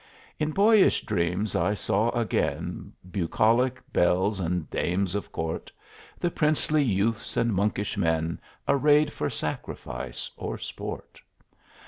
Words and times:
In 0.39 0.49
boyish 0.49 1.05
dreams 1.05 1.55
I 1.55 1.75
saw 1.75 2.09
again 2.19 2.91
Bucolic 3.11 3.79
belles 3.93 4.39
and 4.39 4.67
dames 4.71 5.13
of 5.13 5.31
court, 5.31 5.71
The 6.19 6.31
princely 6.31 6.81
youths 6.83 7.37
and 7.37 7.53
monkish 7.53 7.99
men 7.99 8.39
Arrayed 8.67 9.13
for 9.13 9.29
sacrifice 9.29 10.31
or 10.37 10.57
sport. 10.57 11.19